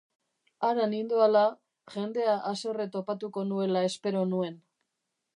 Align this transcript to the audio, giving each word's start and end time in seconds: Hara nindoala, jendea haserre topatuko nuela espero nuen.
Hara 0.67 0.85
nindoala, 0.93 1.43
jendea 1.95 2.33
haserre 2.51 2.87
topatuko 2.95 3.43
nuela 3.51 3.83
espero 3.91 4.23
nuen. 4.31 4.57